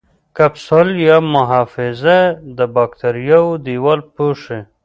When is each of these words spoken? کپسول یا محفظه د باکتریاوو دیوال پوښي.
کپسول 0.37 0.87
یا 1.07 1.17
محفظه 1.33 2.19
د 2.57 2.59
باکتریاوو 2.75 3.61
دیوال 3.65 3.99
پوښي. 4.15 4.59